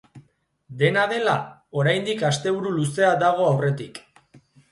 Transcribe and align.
Dena 0.79 1.01
dela, 1.11 1.35
oraindik 1.81 2.25
asteburu 2.31 2.73
luzea 2.79 3.13
dago 3.27 3.47
aurretik. 3.51 4.01